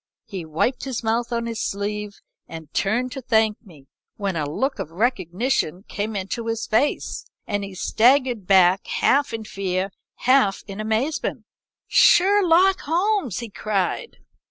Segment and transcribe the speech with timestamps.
[0.25, 3.85] He wiped his mouth on his sleeve and turned to thank me,
[4.15, 9.43] when a look of recognition came into his face, and he staggered back half in
[9.43, 11.45] fear and half in amazement.
[11.87, 14.17] "'Sherlock Holmes!' he cried.